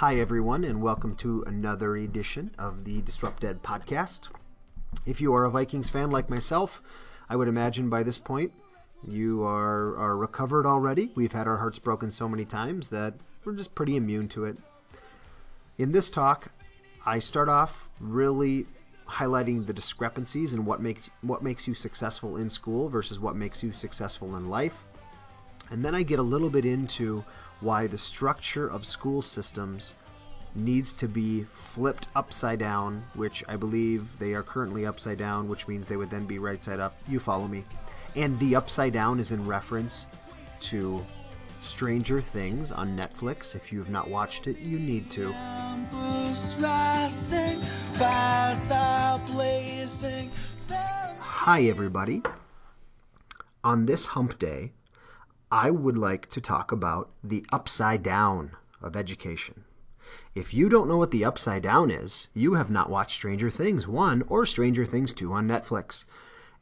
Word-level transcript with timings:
Hi, 0.00 0.16
everyone, 0.16 0.64
and 0.64 0.80
welcome 0.80 1.14
to 1.16 1.44
another 1.46 1.94
edition 1.94 2.52
of 2.58 2.84
the 2.84 3.02
Disrupt 3.02 3.44
Ed 3.44 3.62
podcast. 3.62 4.30
If 5.04 5.20
you 5.20 5.34
are 5.34 5.44
a 5.44 5.50
Vikings 5.50 5.90
fan 5.90 6.10
like 6.10 6.30
myself, 6.30 6.80
I 7.28 7.36
would 7.36 7.48
imagine 7.48 7.90
by 7.90 8.02
this 8.02 8.16
point 8.16 8.52
you 9.06 9.42
are, 9.42 9.94
are 9.98 10.16
recovered 10.16 10.64
already. 10.64 11.10
We've 11.14 11.34
had 11.34 11.46
our 11.46 11.58
hearts 11.58 11.78
broken 11.78 12.10
so 12.10 12.30
many 12.30 12.46
times 12.46 12.88
that 12.88 13.12
we're 13.44 13.52
just 13.52 13.74
pretty 13.74 13.94
immune 13.94 14.28
to 14.28 14.46
it. 14.46 14.56
In 15.76 15.92
this 15.92 16.08
talk, 16.08 16.50
I 17.04 17.18
start 17.18 17.50
off 17.50 17.90
really 18.00 18.64
highlighting 19.06 19.66
the 19.66 19.74
discrepancies 19.74 20.54
in 20.54 20.64
what 20.64 20.80
makes 20.80 21.10
what 21.20 21.42
makes 21.42 21.68
you 21.68 21.74
successful 21.74 22.38
in 22.38 22.48
school 22.48 22.88
versus 22.88 23.20
what 23.20 23.36
makes 23.36 23.62
you 23.62 23.70
successful 23.70 24.34
in 24.34 24.48
life. 24.48 24.86
And 25.70 25.84
then 25.84 25.94
I 25.94 26.04
get 26.04 26.18
a 26.18 26.22
little 26.22 26.48
bit 26.48 26.64
into 26.64 27.22
why 27.60 27.86
the 27.86 27.98
structure 27.98 28.68
of 28.68 28.86
school 28.86 29.22
systems 29.22 29.94
needs 30.54 30.92
to 30.94 31.06
be 31.06 31.44
flipped 31.44 32.08
upside 32.14 32.58
down, 32.58 33.04
which 33.14 33.44
I 33.48 33.56
believe 33.56 34.18
they 34.18 34.34
are 34.34 34.42
currently 34.42 34.86
upside 34.86 35.18
down, 35.18 35.48
which 35.48 35.68
means 35.68 35.86
they 35.86 35.96
would 35.96 36.10
then 36.10 36.26
be 36.26 36.38
right 36.38 36.62
side 36.62 36.80
up. 36.80 36.96
You 37.08 37.20
follow 37.20 37.46
me. 37.46 37.64
And 38.16 38.38
the 38.38 38.56
upside 38.56 38.92
down 38.92 39.20
is 39.20 39.30
in 39.30 39.46
reference 39.46 40.06
to 40.60 41.04
Stranger 41.60 42.20
Things 42.20 42.72
on 42.72 42.96
Netflix. 42.96 43.54
If 43.54 43.70
you 43.72 43.78
have 43.78 43.90
not 43.90 44.08
watched 44.08 44.46
it, 44.46 44.58
you 44.58 44.78
need 44.78 45.10
to. 45.12 45.32
Hi, 51.20 51.62
everybody. 51.64 52.22
On 53.62 53.86
this 53.86 54.06
hump 54.06 54.38
day, 54.38 54.72
I 55.52 55.70
would 55.70 55.96
like 55.96 56.30
to 56.30 56.40
talk 56.40 56.70
about 56.70 57.10
the 57.24 57.44
upside 57.52 58.04
down 58.04 58.52
of 58.80 58.94
education. 58.94 59.64
If 60.34 60.54
you 60.54 60.68
don't 60.68 60.88
know 60.88 60.96
what 60.96 61.10
the 61.10 61.24
upside 61.24 61.62
down 61.62 61.90
is, 61.90 62.28
you 62.34 62.54
have 62.54 62.70
not 62.70 62.88
watched 62.88 63.16
Stranger 63.16 63.50
Things 63.50 63.88
1 63.88 64.22
or 64.28 64.46
Stranger 64.46 64.86
Things 64.86 65.12
2 65.12 65.32
on 65.32 65.48
Netflix. 65.48 66.04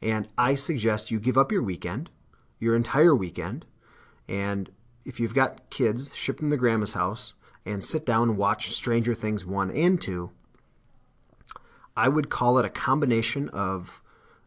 And 0.01 0.27
I 0.37 0.55
suggest 0.55 1.11
you 1.11 1.19
give 1.19 1.37
up 1.37 1.51
your 1.51 1.61
weekend, 1.61 2.09
your 2.59 2.75
entire 2.75 3.15
weekend, 3.15 3.65
and 4.27 4.71
if 5.05 5.19
you've 5.19 5.35
got 5.35 5.69
kids, 5.69 6.15
ship 6.15 6.37
them 6.37 6.49
to 6.49 6.57
grandma's 6.57 6.93
house 6.93 7.33
and 7.65 7.83
sit 7.83 8.05
down 8.05 8.29
and 8.29 8.37
watch 8.37 8.71
Stranger 8.71 9.13
Things 9.13 9.45
1 9.45 9.69
and 9.71 10.01
2. 10.01 10.31
I 11.95 12.09
would 12.09 12.29
call 12.29 12.57
it 12.57 12.65
a 12.65 12.69
combination 12.69 13.49
of 13.49 14.01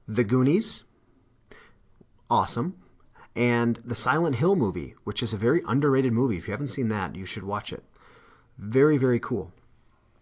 The 0.08 0.24
Goonies, 0.24 0.82
awesome, 2.28 2.81
and 3.34 3.80
the 3.84 3.94
Silent 3.94 4.36
Hill 4.36 4.56
movie, 4.56 4.94
which 5.04 5.22
is 5.22 5.32
a 5.32 5.38
very 5.38 5.62
underrated 5.66 6.12
movie. 6.12 6.36
If 6.36 6.48
you 6.48 6.52
haven't 6.52 6.66
seen 6.68 6.88
that, 6.88 7.16
you 7.16 7.26
should 7.26 7.44
watch 7.44 7.72
it. 7.72 7.84
Very, 8.58 8.98
very 8.98 9.18
cool. 9.18 9.52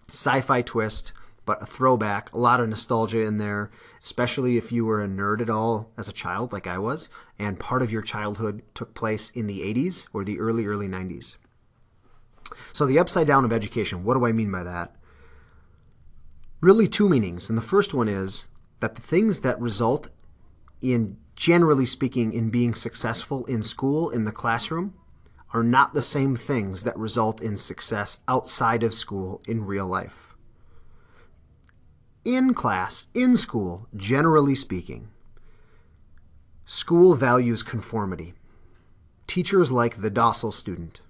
Sci 0.08 0.41
fi 0.41 0.62
twist, 0.62 1.12
but 1.44 1.62
a 1.62 1.66
throwback, 1.66 2.33
a 2.33 2.38
lot 2.38 2.61
of 2.61 2.69
nostalgia 2.69 3.22
in 3.22 3.38
there, 3.38 3.70
especially 4.03 4.56
if 4.56 4.70
you 4.70 4.84
were 4.84 5.03
a 5.03 5.08
nerd 5.08 5.41
at 5.41 5.50
all 5.50 5.91
as 5.97 6.08
a 6.08 6.12
child, 6.12 6.53
like 6.53 6.66
I 6.66 6.78
was, 6.78 7.08
and 7.38 7.58
part 7.58 7.83
of 7.83 7.91
your 7.91 8.03
childhood 8.03 8.62
took 8.75 8.94
place 8.94 9.31
in 9.31 9.47
the 9.47 9.61
80s 9.61 10.06
or 10.12 10.22
the 10.22 10.38
early, 10.38 10.66
early 10.66 10.88
90s. 10.88 11.36
So, 12.72 12.86
the 12.86 12.98
upside 12.98 13.27
down 13.27 13.44
of 13.44 13.53
education, 13.53 14.05
what 14.05 14.14
do 14.14 14.27
I 14.27 14.33
mean 14.33 14.50
by 14.50 14.62
that? 14.62 14.94
Really, 16.61 16.86
two 16.86 17.08
meanings. 17.08 17.48
And 17.48 17.56
the 17.56 17.62
first 17.62 17.94
one 17.94 18.08
is 18.08 18.47
that 18.81 18.94
the 18.94 19.00
things 19.00 19.41
that 19.41 19.61
result 19.61 20.11
in, 20.83 21.16
generally 21.41 21.86
speaking, 21.86 22.34
in 22.34 22.50
being 22.50 22.74
successful 22.74 23.46
in 23.46 23.62
school, 23.62 24.10
in 24.10 24.24
the 24.24 24.30
classroom, 24.30 24.92
are 25.55 25.62
not 25.62 25.94
the 25.94 26.02
same 26.02 26.36
things 26.36 26.84
that 26.84 26.98
result 26.98 27.41
in 27.41 27.56
success 27.56 28.20
outside 28.28 28.82
of 28.82 28.92
school 28.92 29.41
in 29.48 29.64
real 29.64 29.86
life. 29.86 30.34
In 32.27 32.52
class, 32.52 33.05
in 33.14 33.38
school, 33.38 33.88
generally 33.97 34.54
speaking, 34.54 35.09
school 36.66 37.14
values 37.14 37.62
conformity. 37.62 38.34
Teachers 39.26 39.72
like 39.72 40.03
the 40.03 40.10
docile 40.10 40.53
student, 40.53 41.00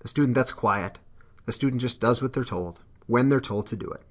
the 0.00 0.08
student 0.08 0.34
that's 0.34 0.52
quiet, 0.52 0.98
the 1.46 1.52
student 1.52 1.80
just 1.80 2.02
does 2.02 2.20
what 2.20 2.34
they're 2.34 2.44
told 2.44 2.82
when 3.06 3.30
they're 3.30 3.40
told 3.40 3.66
to 3.68 3.76
do 3.76 3.90
it. 3.90 4.02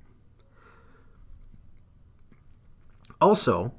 Also, 3.22 3.72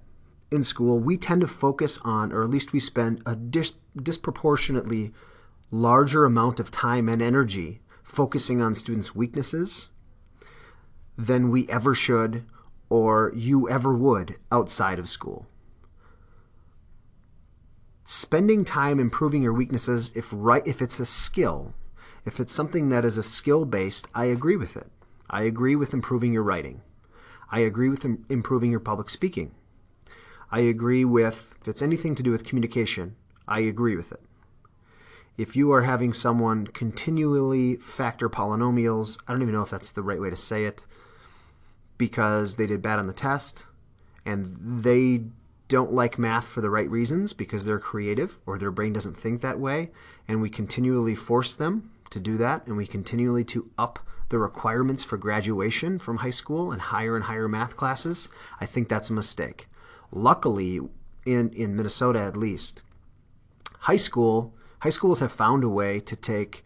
in 0.54 0.62
school, 0.62 1.00
we 1.00 1.16
tend 1.16 1.40
to 1.40 1.46
focus 1.46 1.98
on, 2.04 2.32
or 2.32 2.42
at 2.42 2.50
least 2.50 2.72
we 2.72 2.80
spend 2.80 3.22
a 3.26 3.36
dis- 3.36 3.74
disproportionately 4.00 5.12
larger 5.70 6.24
amount 6.24 6.60
of 6.60 6.70
time 6.70 7.08
and 7.08 7.20
energy 7.20 7.80
focusing 8.02 8.62
on 8.62 8.74
students' 8.74 9.14
weaknesses 9.14 9.88
than 11.16 11.50
we 11.50 11.68
ever 11.68 11.94
should 11.94 12.44
or 12.88 13.32
you 13.34 13.68
ever 13.68 13.94
would 13.94 14.36
outside 14.52 14.98
of 14.98 15.08
school. 15.08 15.46
Spending 18.04 18.64
time 18.64 19.00
improving 19.00 19.42
your 19.42 19.54
weaknesses 19.54 20.12
if 20.14 20.28
right 20.30 20.66
if 20.66 20.82
it's 20.82 21.00
a 21.00 21.06
skill, 21.06 21.74
if 22.24 22.38
it's 22.38 22.52
something 22.52 22.90
that 22.90 23.04
is 23.04 23.16
a 23.16 23.22
skill 23.22 23.64
based, 23.64 24.08
I 24.14 24.26
agree 24.26 24.56
with 24.56 24.76
it. 24.76 24.90
I 25.30 25.42
agree 25.42 25.74
with 25.74 25.94
improving 25.94 26.32
your 26.32 26.42
writing. 26.42 26.82
I 27.50 27.60
agree 27.60 27.88
with 27.88 28.04
Im- 28.04 28.26
improving 28.28 28.70
your 28.70 28.80
public 28.80 29.08
speaking. 29.08 29.52
I 30.54 30.60
agree 30.60 31.04
with 31.04 31.54
if 31.60 31.68
it's 31.68 31.82
anything 31.82 32.14
to 32.14 32.22
do 32.22 32.30
with 32.30 32.44
communication, 32.44 33.16
I 33.46 33.60
agree 33.60 33.96
with 33.96 34.12
it 34.12 34.20
if 35.36 35.56
you 35.56 35.72
are 35.72 35.82
having 35.82 36.12
someone 36.12 36.66
continually 36.68 37.76
factor 37.76 38.28
polynomials, 38.28 39.18
I 39.26 39.32
don't 39.32 39.42
even 39.42 39.54
know 39.54 39.62
if 39.62 39.70
that's 39.70 39.90
the 39.90 40.02
right 40.02 40.20
way 40.20 40.30
to 40.30 40.36
say 40.36 40.64
it, 40.64 40.86
because 41.98 42.56
they 42.56 42.66
did 42.66 42.82
bad 42.82 42.98
on 42.98 43.06
the 43.06 43.12
test 43.12 43.66
and 44.24 44.56
they 44.60 45.24
don't 45.68 45.92
like 45.92 46.18
math 46.18 46.46
for 46.46 46.60
the 46.60 46.70
right 46.70 46.88
reasons 46.88 47.32
because 47.32 47.64
they're 47.64 47.78
creative 47.78 48.40
or 48.46 48.58
their 48.58 48.70
brain 48.70 48.92
doesn't 48.92 49.16
think 49.16 49.40
that 49.40 49.58
way, 49.58 49.90
and 50.28 50.40
we 50.40 50.50
continually 50.50 51.14
force 51.14 51.54
them 51.54 51.90
to 52.10 52.20
do 52.20 52.36
that, 52.36 52.66
and 52.66 52.76
we 52.76 52.86
continually 52.86 53.44
to 53.44 53.70
up 53.76 53.98
the 54.28 54.38
requirements 54.38 55.02
for 55.02 55.16
graduation 55.16 55.98
from 55.98 56.18
high 56.18 56.30
school 56.30 56.70
and 56.70 56.80
higher 56.80 57.16
and 57.16 57.24
higher 57.24 57.48
math 57.48 57.76
classes, 57.76 58.28
I 58.60 58.66
think 58.66 58.88
that's 58.88 59.10
a 59.10 59.14
mistake. 59.14 59.68
Luckily, 60.16 60.78
in, 61.26 61.50
in 61.50 61.74
Minnesota 61.74 62.20
at 62.20 62.36
least, 62.36 62.82
high 63.80 63.96
school 63.96 64.54
high 64.78 64.90
schools 64.90 65.18
have 65.18 65.32
found 65.32 65.64
a 65.64 65.68
way 65.68 65.98
to 65.98 66.14
take 66.14 66.62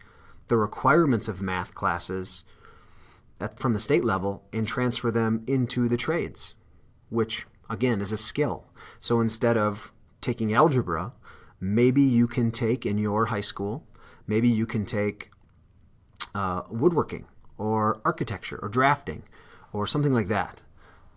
the 0.49 0.57
requirements 0.57 1.27
of 1.27 1.41
math 1.41 1.73
classes 1.73 2.43
at, 3.39 3.57
from 3.57 3.73
the 3.73 3.79
state 3.79 4.03
level 4.03 4.43
and 4.53 4.67
transfer 4.67 5.09
them 5.09 5.43
into 5.47 5.89
the 5.89 5.97
trades, 5.97 6.53
which 7.09 7.47
again 7.71 8.01
is 8.01 8.11
a 8.11 8.17
skill. 8.17 8.67
So 8.99 9.19
instead 9.19 9.57
of 9.57 9.93
taking 10.21 10.53
algebra, 10.53 11.13
maybe 11.59 12.03
you 12.03 12.27
can 12.27 12.51
take 12.51 12.85
in 12.85 12.99
your 12.99 13.27
high 13.27 13.41
school, 13.41 13.83
maybe 14.27 14.47
you 14.47 14.67
can 14.67 14.85
take 14.85 15.31
uh, 16.35 16.61
woodworking 16.69 17.25
or 17.57 17.99
architecture 18.05 18.59
or 18.61 18.69
drafting 18.69 19.23
or 19.73 19.87
something 19.87 20.13
like 20.13 20.27
that. 20.27 20.61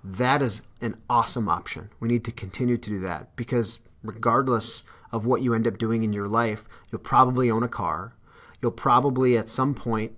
That 0.05 0.43
is 0.43 0.63
an 0.81 0.97
awesome 1.09 1.49
option. 1.49 1.91
We 2.01 2.09
need 2.09 2.25
to 2.25 2.33
continue 2.33 2.77
to 2.77 2.91
do 2.91 3.01
that 3.01 3.35
because 3.37 3.81
regardless 4.03 4.83
of 5.13 5.27
what 5.27 5.43
you 5.43 5.55
end 5.55 5.69
up 5.69 5.79
doing 5.79 6.03
in 6.03 6.13
your 6.13 6.29
life, 6.29 6.65
you'll 6.91 7.01
probably 7.01 7.51
own 7.51 7.63
a 7.63 7.69
car. 7.69 8.15
You'll 8.61 8.73
probably 8.73 9.37
at 9.37 9.49
some 9.49 9.75
point 9.75 10.17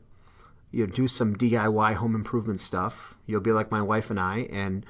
you 0.70 0.86
do 0.86 1.06
some 1.06 1.36
DIY 1.36 1.94
home 1.94 2.14
improvement 2.14 2.60
stuff. 2.60 3.16
You'll 3.26 3.40
be 3.40 3.52
like 3.52 3.70
my 3.70 3.82
wife 3.82 4.10
and 4.10 4.18
I, 4.18 4.48
and 4.50 4.84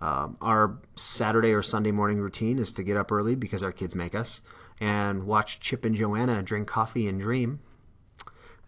um, 0.00 0.36
our 0.40 0.78
Saturday 0.94 1.52
or 1.52 1.62
Sunday 1.62 1.90
morning 1.90 2.18
routine 2.18 2.58
is 2.58 2.72
to 2.72 2.82
get 2.82 2.96
up 2.96 3.12
early 3.12 3.34
because 3.34 3.62
our 3.62 3.72
kids 3.72 3.94
make 3.94 4.14
us 4.14 4.40
and 4.80 5.24
watch 5.24 5.60
Chip 5.60 5.84
and 5.84 5.94
Joanna 5.94 6.42
drink 6.42 6.68
coffee 6.68 7.06
and 7.06 7.20
dream. 7.20 7.60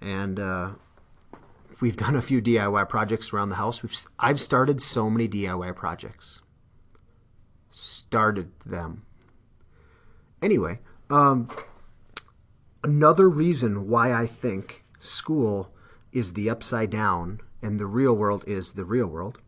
And 0.00 0.38
uh, 0.38 0.70
we've 1.80 1.96
done 1.96 2.16
a 2.16 2.22
few 2.22 2.40
DIY 2.40 2.88
projects 2.88 3.32
around 3.32 3.50
the 3.50 3.56
house. 3.56 3.82
We've 3.82 3.94
I've 4.18 4.40
started 4.40 4.80
so 4.82 5.10
many 5.10 5.28
DIY 5.28 5.74
projects. 5.76 6.40
Started 7.70 8.50
them. 8.66 9.04
Anyway, 10.42 10.80
um, 11.08 11.48
another 12.82 13.28
reason 13.28 13.88
why 13.88 14.12
I 14.12 14.26
think 14.26 14.84
school 14.98 15.72
is 16.12 16.34
the 16.34 16.50
upside 16.50 16.90
down 16.90 17.40
and 17.62 17.78
the 17.78 17.86
real 17.86 18.16
world 18.16 18.44
is 18.46 18.72
the 18.72 18.84
real 18.84 19.06
world. 19.06 19.38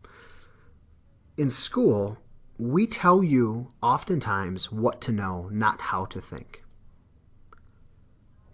In 1.37 1.49
school, 1.49 2.17
we 2.57 2.87
tell 2.87 3.23
you 3.23 3.73
oftentimes 3.81 4.71
what 4.71 5.01
to 5.01 5.11
know, 5.11 5.49
not 5.51 5.81
how 5.81 6.05
to 6.05 6.21
think. 6.21 6.63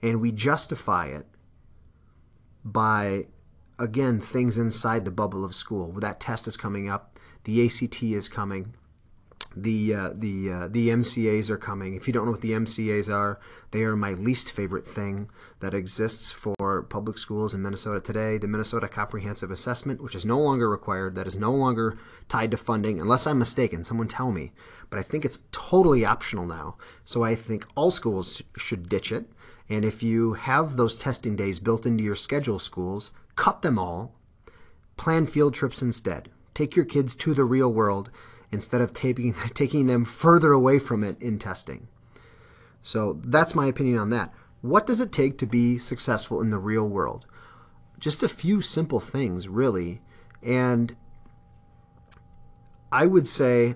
And 0.01 0.19
we 0.19 0.31
justify 0.31 1.07
it 1.07 1.27
by, 2.65 3.27
again, 3.81 4.19
things 4.19 4.57
inside 4.57 5.03
the 5.03 5.11
bubble 5.11 5.43
of 5.43 5.55
school. 5.55 5.91
That 5.93 6.19
test 6.19 6.47
is 6.47 6.55
coming 6.55 6.89
up, 6.89 7.19
the 7.43 7.65
ACT 7.65 8.03
is 8.03 8.29
coming, 8.29 8.73
the 9.55 9.93
uh, 9.93 10.09
the 10.13 10.51
uh, 10.51 10.67
the 10.69 10.89
MCAs 10.89 11.49
are 11.49 11.57
coming. 11.57 11.95
If 11.95 12.07
you 12.07 12.13
don't 12.13 12.25
know 12.25 12.31
what 12.31 12.41
the 12.41 12.51
MCAs 12.51 13.09
are, 13.09 13.39
they 13.71 13.83
are 13.83 13.95
my 13.95 14.11
least 14.11 14.51
favorite 14.51 14.87
thing 14.87 15.29
that 15.59 15.73
exists 15.73 16.31
for 16.31 16.83
public 16.83 17.17
schools 17.17 17.53
in 17.53 17.61
Minnesota 17.61 17.99
today. 17.99 18.37
The 18.37 18.47
Minnesota 18.47 18.87
Comprehensive 18.87 19.51
Assessment, 19.51 20.01
which 20.01 20.15
is 20.15 20.25
no 20.25 20.39
longer 20.39 20.69
required, 20.69 21.15
that 21.15 21.27
is 21.27 21.35
no 21.35 21.51
longer 21.51 21.97
tied 22.29 22.51
to 22.51 22.57
funding, 22.57 22.99
unless 22.99 23.27
I'm 23.27 23.39
mistaken. 23.39 23.83
Someone 23.83 24.07
tell 24.07 24.31
me. 24.31 24.53
But 24.89 24.99
I 24.99 25.03
think 25.03 25.25
it's 25.25 25.43
totally 25.51 26.05
optional 26.05 26.45
now. 26.45 26.77
So 27.03 27.23
I 27.23 27.35
think 27.35 27.65
all 27.75 27.91
schools 27.91 28.41
should 28.55 28.87
ditch 28.87 29.11
it. 29.11 29.25
And 29.67 29.85
if 29.85 30.03
you 30.03 30.33
have 30.33 30.75
those 30.75 30.97
testing 30.97 31.35
days 31.35 31.59
built 31.59 31.85
into 31.85 32.03
your 32.03 32.15
schedule, 32.15 32.59
schools 32.59 33.11
cut 33.35 33.61
them 33.61 33.77
all. 33.77 34.15
Plan 34.97 35.25
field 35.25 35.53
trips 35.53 35.81
instead. 35.81 36.29
Take 36.53 36.75
your 36.75 36.85
kids 36.85 37.15
to 37.17 37.33
the 37.33 37.45
real 37.45 37.73
world 37.73 38.11
instead 38.51 38.81
of 38.81 38.93
taking, 38.93 39.33
taking 39.53 39.87
them 39.87 40.05
further 40.05 40.51
away 40.51 40.79
from 40.79 41.03
it 41.03 41.21
in 41.21 41.39
testing. 41.39 41.87
So 42.81 43.19
that's 43.23 43.55
my 43.55 43.67
opinion 43.67 43.97
on 43.97 44.09
that. 44.11 44.33
What 44.61 44.85
does 44.85 44.99
it 44.99 45.11
take 45.11 45.37
to 45.39 45.45
be 45.45 45.77
successful 45.77 46.41
in 46.41 46.49
the 46.49 46.59
real 46.59 46.87
world? 46.87 47.25
Just 47.99 48.23
a 48.23 48.29
few 48.29 48.61
simple 48.61 48.99
things, 48.99 49.47
really. 49.47 50.01
And 50.43 50.95
I 52.91 53.05
would 53.05 53.27
say 53.27 53.75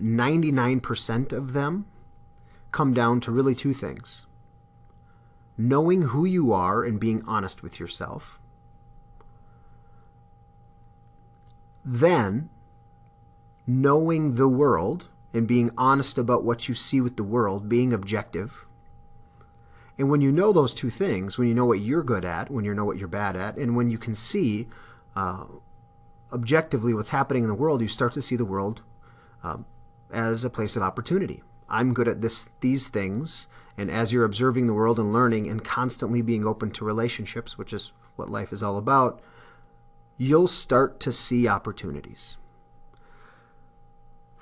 99% 0.00 1.32
of 1.32 1.52
them 1.52 1.86
come 2.70 2.94
down 2.94 3.20
to 3.20 3.30
really 3.30 3.54
two 3.54 3.74
things 3.74 4.26
knowing 5.58 6.02
who 6.02 6.24
you 6.24 6.52
are 6.52 6.82
and 6.82 6.98
being 6.98 7.22
honest 7.26 7.62
with 7.62 7.78
yourself. 7.78 8.38
Then 11.84 12.50
knowing 13.66 14.34
the 14.34 14.48
world 14.48 15.08
and 15.32 15.46
being 15.46 15.70
honest 15.76 16.18
about 16.18 16.44
what 16.44 16.68
you 16.68 16.74
see 16.74 17.00
with 17.00 17.16
the 17.16 17.24
world, 17.24 17.68
being 17.68 17.92
objective. 17.92 18.66
And 19.98 20.10
when 20.10 20.20
you 20.20 20.32
know 20.32 20.52
those 20.52 20.74
two 20.74 20.90
things, 20.90 21.38
when 21.38 21.48
you 21.48 21.54
know 21.54 21.64
what 21.64 21.80
you're 21.80 22.02
good 22.02 22.24
at, 22.24 22.50
when 22.50 22.64
you 22.64 22.74
know 22.74 22.84
what 22.84 22.98
you're 22.98 23.08
bad 23.08 23.36
at, 23.36 23.56
and 23.56 23.76
when 23.76 23.90
you 23.90 23.98
can 23.98 24.14
see 24.14 24.68
uh, 25.14 25.44
objectively 26.32 26.94
what's 26.94 27.10
happening 27.10 27.44
in 27.44 27.48
the 27.48 27.54
world, 27.54 27.80
you 27.80 27.88
start 27.88 28.12
to 28.14 28.22
see 28.22 28.36
the 28.36 28.44
world 28.44 28.82
uh, 29.44 29.58
as 30.10 30.44
a 30.44 30.50
place 30.50 30.76
of 30.76 30.82
opportunity. 30.82 31.42
I'm 31.68 31.94
good 31.94 32.08
at 32.08 32.20
this 32.20 32.46
these 32.60 32.88
things, 32.88 33.46
and 33.78 33.90
as 33.90 34.12
you're 34.12 34.24
observing 34.24 34.66
the 34.66 34.74
world 34.74 34.98
and 34.98 35.12
learning 35.12 35.48
and 35.48 35.64
constantly 35.64 36.20
being 36.20 36.46
open 36.46 36.70
to 36.72 36.84
relationships, 36.84 37.56
which 37.56 37.72
is 37.72 37.92
what 38.16 38.28
life 38.28 38.52
is 38.52 38.62
all 38.62 38.76
about, 38.76 39.20
you'll 40.16 40.48
start 40.48 41.00
to 41.00 41.12
see 41.12 41.48
opportunities 41.48 42.36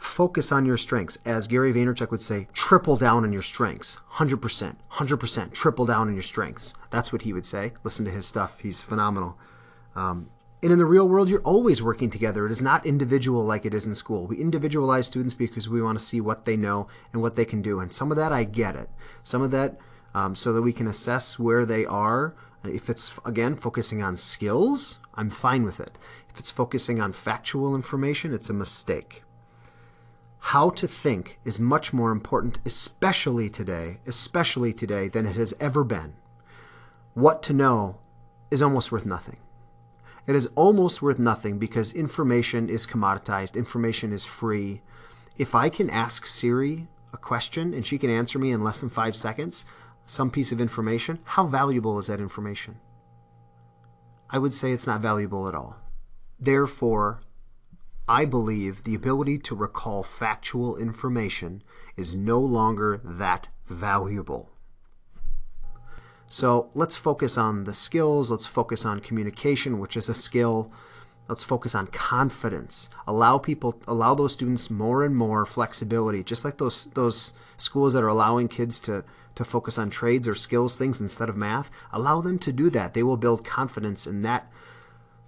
focus 0.01 0.51
on 0.51 0.65
your 0.65 0.79
strengths. 0.79 1.19
As 1.25 1.47
Gary 1.47 1.73
Vaynerchuk 1.73 2.11
would 2.11 2.23
say, 2.23 2.49
triple 2.53 2.97
down 2.97 3.23
on 3.23 3.33
your 3.33 3.43
strengths. 3.43 3.99
100%, 4.15 4.77
100%, 4.93 5.53
triple 5.53 5.87
down 5.87 6.09
on 6.09 6.15
your 6.15 6.23
strengths. 6.23 6.75
That's 6.91 7.13
what 7.13 7.23
he 7.23 7.33
would 7.33 7.47
say. 7.47 7.73
Listen 7.85 8.05
to 8.07 8.11
his 8.11 8.27
stuff. 8.27 8.61
He's 8.61 8.81
phenomenal. 8.81 9.37
Um, 9.95 10.31
and 10.63 10.73
in 10.73 10.79
the 10.79 10.87
real 10.87 11.07
world, 11.07 11.29
you're 11.29 11.43
always 11.43 11.83
working 11.83 12.11
together. 12.11 12.47
It 12.47 12.53
is 12.53 12.63
not 12.63 12.85
individual 12.87 13.45
like 13.45 13.65
it 13.65 13.75
is 13.75 13.87
in 13.87 13.95
school. 13.95 14.27
We 14.27 14.39
individualize 14.39 15.07
students 15.07 15.35
because 15.35 15.69
we 15.69 15.83
want 15.83 15.99
to 15.99 16.05
see 16.05 16.21
what 16.21 16.45
they 16.45 16.57
know 16.57 16.89
and 17.13 17.21
what 17.21 17.37
they 17.37 17.45
can 17.45 17.63
do. 17.63 17.79
And 17.79 17.93
some 17.93 18.11
of 18.11 18.17
that, 18.17 18.33
I 18.33 18.45
get 18.45 18.77
it. 18.77 18.89
Some 19.23 19.43
of 19.43 19.51
that, 19.51 19.77
um, 20.15 20.35
so 20.35 20.53
that 20.53 20.63
we 20.63 20.73
can 20.73 20.87
assess 20.87 21.39
where 21.39 21.67
they 21.67 21.85
are. 21.85 22.35
If 22.65 22.91
it's, 22.91 23.19
again, 23.25 23.57
focusing 23.57 24.03
on 24.03 24.17
skills, 24.17 24.99
I'm 25.15 25.31
fine 25.31 25.65
with 25.65 25.81
it. 25.81 25.99
If 26.29 26.39
it's 26.39 26.51
focusing 26.51 27.01
on 27.01 27.13
factual 27.13 27.75
information, 27.75 28.33
it's 28.33 28.51
a 28.51 28.55
mistake 28.55 29.23
how 30.41 30.71
to 30.71 30.89
think 30.89 31.39
is 31.45 31.61
much 31.61 31.93
more 31.93 32.11
important, 32.11 32.59
especially 32.65 33.51
today, 33.51 33.99
especially 34.07 34.73
today, 34.73 35.09
than 35.09 35.27
it 35.27 35.37
has 35.37 35.55
ever 35.61 35.85
been. 35.85 36.15
What 37.15 37.43
to 37.45 37.53
know 37.53 37.99
is 38.51 38.63
almost 38.63 38.91
worth 38.91 39.05
nothing. 39.05 39.37
It 40.27 40.35
is 40.35 40.49
almost 40.55 41.03
worth 41.03 41.19
nothing 41.19 41.59
because 41.59 41.95
information 41.95 42.69
is 42.69 42.87
commoditized, 42.87 43.55
information 43.55 44.13
is 44.13 44.25
free. 44.25 44.81
If 45.37 45.55
I 45.55 45.69
can 45.69 45.91
ask 45.91 46.27
Siri 46.27 46.89
a 47.13 47.17
question 47.17 47.75
and 47.75 47.87
she 47.87 47.99
can 47.99 48.11
answer 48.11 48.39
me 48.39 48.51
in 48.51 48.65
less 48.65 48.81
than 48.81 48.91
five 48.91 49.17
seconds, 49.17 49.65
some 50.05 50.31
piece 50.31 50.53
of 50.53 50.61
information, 50.61 51.19
how 51.25 51.47
valuable 51.47 51.99
is 51.99 52.07
that 52.07 52.21
information? 52.21 52.79
I 54.33 54.39
would 54.39 54.55
say 54.55 54.73
it's 54.73 54.87
not 54.87 55.01
valuable 55.01 55.49
at 55.49 55.55
all. 55.55 55.77
Therefore, 56.39 57.21
I 58.09 58.25
believe 58.25 58.85
the 58.85 58.95
ability 58.95 59.39
to 59.39 59.55
recall 59.55 60.03
factual 60.03 60.77
information 60.77 61.63
is 61.97 62.15
no 62.15 62.39
longer 62.39 63.01
that 63.05 63.49
valuable. 63.67 64.51
So 66.27 66.71
let's 66.75 66.97
focus 66.97 67.37
on 67.37 67.65
the 67.65 67.75
skills. 67.75 68.31
Let's 68.31 68.47
focus 68.47 68.87
on 68.87 69.01
communication, 69.01 69.81
which 69.81 69.97
is 69.97 70.09
a 70.09 70.15
skill. 70.15 70.73
Let's 71.29 71.45
focus 71.45 71.75
on 71.75 71.89
confidence. 71.89 72.89
Allow 73.07 73.39
people, 73.39 73.81
allow 73.87 74.15
those 74.15 74.33
students 74.33 74.71
more 74.71 75.05
and 75.05 75.17
more 75.17 75.45
flexibility, 75.45 76.23
just 76.23 76.45
like 76.45 76.59
those 76.59 76.87
those 76.95 77.33
schools 77.57 77.93
that 77.93 78.03
are 78.03 78.09
allowing 78.09 78.49
kids 78.49 78.81
to 78.81 79.05
to 79.41 79.45
focus 79.45 79.79
on 79.79 79.91
trades 79.91 80.29
or 80.29 80.35
skills 80.35 80.77
things 80.77 81.01
instead 81.01 81.29
of 81.29 81.37
math. 81.37 81.71
Allow 81.93 82.21
them 82.21 82.39
to 82.39 82.53
do 82.53 82.71
that. 82.71 82.95
They 82.95 83.03
will 83.03 83.17
build 83.17 83.45
confidence 83.45 84.07
in 84.07 84.23
that 84.23 84.51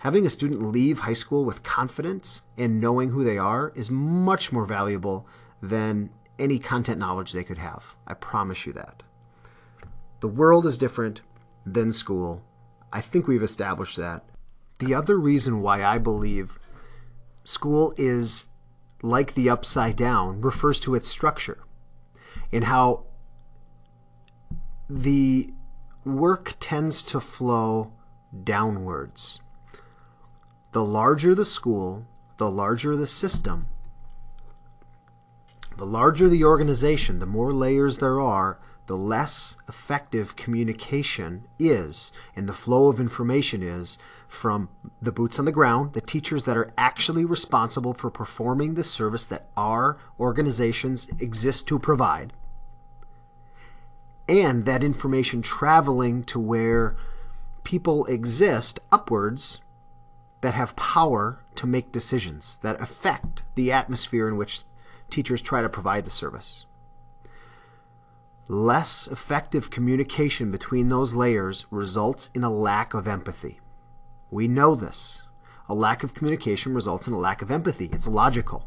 Having 0.03 0.27
a 0.27 0.31
student 0.31 0.63
leave 0.63 0.99
high 0.99 1.13
school 1.13 1.45
with 1.45 1.63
confidence 1.63 2.43
and 2.59 2.81
knowing 2.81 3.11
who 3.11 3.23
they 3.23 3.39
are 3.39 3.71
is 3.77 3.89
much 3.89 4.51
more 4.51 4.67
valuable 4.67 5.29
than 5.63 6.11
any 6.41 6.59
content 6.59 6.99
knowledge 6.99 7.31
they 7.31 7.45
could 7.45 7.59
have. 7.59 7.95
I 8.05 8.15
promise 8.15 8.67
you 8.67 8.73
that. 8.73 9.05
The 10.19 10.27
world 10.27 10.67
is 10.67 10.77
different 10.77 11.21
than 11.65 11.93
school. 11.93 12.43
I 12.93 13.01
think 13.01 13.29
we've 13.29 13.45
established 13.45 13.97
that. 13.97 14.25
The 14.81 14.93
other 14.93 15.17
reason 15.21 15.63
why 15.63 15.85
I 15.85 15.99
believe 15.99 16.59
school 17.45 17.95
is 17.97 18.47
like 19.05 19.35
the 19.35 19.51
upside 19.51 19.95
down 19.95 20.41
refers 20.41 20.81
to 20.81 20.97
its 20.97 21.09
structure 21.09 21.59
and 22.51 22.65
how 22.65 23.05
the 24.95 25.49
work 26.05 26.55
tends 26.61 27.03
to 27.03 27.19
flow 27.19 27.93
downwards. 28.45 29.41
The 30.73 30.85
larger 30.85 31.35
the 31.35 31.47
school, 31.47 32.05
the 32.37 32.51
larger 32.51 32.95
the 32.95 33.07
system, 33.07 33.67
the 35.79 35.87
larger 35.87 36.29
the 36.29 36.45
organization, 36.45 37.21
the 37.21 37.27
more 37.27 37.55
layers 37.55 37.99
there 37.99 38.21
are, 38.21 38.59
the 38.87 38.97
less 38.97 39.57
effective 39.67 40.37
communication 40.37 41.47
is 41.59 42.13
and 42.37 42.47
the 42.47 42.53
flow 42.53 42.89
of 42.89 43.01
information 43.01 43.63
is 43.63 43.97
from 44.29 44.69
the 45.01 45.13
boots 45.13 45.39
on 45.39 45.47
the 45.47 45.53
ground, 45.53 45.95
the 45.95 46.01
teachers 46.03 46.45
that 46.45 46.57
are 46.57 46.69
actually 46.77 47.25
responsible 47.25 47.95
for 47.95 48.11
performing 48.11 48.75
the 48.75 48.85
service 48.85 49.25
that 49.27 49.49
our 49.57 49.97
organizations 50.21 51.07
exist 51.19 51.67
to 51.69 51.79
provide, 51.79 52.35
and 54.29 54.65
that 54.65 54.85
information 54.85 55.43
traveling 55.43 56.25
to 56.25 56.39
where 56.39 56.97
people 57.65 58.05
exist 58.07 58.81
upwards 58.91 59.61
that 60.41 60.55
have 60.55 60.77
power 60.77 61.41
to 61.55 61.67
make 61.67 61.93
decisions 61.93 62.59
that 62.63 62.81
affect 62.81 63.45
the 63.55 63.71
atmosphere 63.71 64.29
in 64.29 64.37
which 64.37 64.63
teachers 65.11 65.41
try 65.41 65.63
to 65.63 65.69
provide 65.69 66.05
the 66.05 66.11
service. 66.11 66.65
Less 68.49 69.07
effective 69.07 69.71
communication 69.71 70.51
between 70.51 70.89
those 70.89 71.15
layers 71.15 71.67
results 71.71 72.31
in 72.35 72.43
a 72.43 72.51
lack 72.51 72.93
of 72.93 73.07
empathy. 73.07 73.61
We 74.31 74.49
know 74.49 74.75
this. 74.75 75.23
A 75.69 75.75
lack 75.75 76.03
of 76.03 76.13
communication 76.13 76.75
results 76.75 77.07
in 77.07 77.13
a 77.13 77.19
lack 77.19 77.41
of 77.41 77.51
empathy. 77.51 77.89
It's 77.93 78.09
logical. 78.09 78.67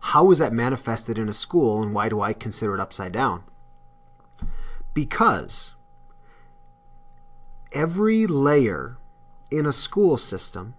How 0.00 0.30
is 0.30 0.38
that 0.38 0.52
manifested 0.52 1.18
in 1.18 1.28
a 1.28 1.32
school, 1.32 1.82
and 1.82 1.94
why 1.94 2.08
do 2.08 2.20
I 2.20 2.32
consider 2.32 2.74
it 2.74 2.80
upside 2.80 3.12
down? 3.12 3.42
Because 4.94 5.74
every 7.72 8.26
layer 8.26 8.98
in 9.50 9.66
a 9.66 9.72
school 9.72 10.16
system 10.16 10.74